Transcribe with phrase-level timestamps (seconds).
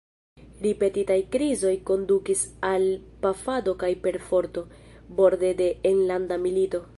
[0.61, 2.85] Ripetitaj krizoj kondukis al
[3.27, 4.65] pafado kaj perforto,
[5.21, 6.83] borde de enlanda milito.